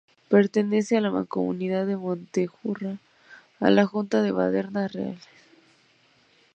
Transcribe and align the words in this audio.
Pertenece 0.29 0.97
a 0.97 1.01
la 1.01 1.11
Mancomunidad 1.11 1.85
de 1.85 1.95
Montejurra 1.95 2.93
y 2.93 2.99
a 3.65 3.69
la 3.69 3.85
Junta 3.85 4.23
de 4.23 4.31
Bardenas 4.31 4.91
Reales. 4.93 5.21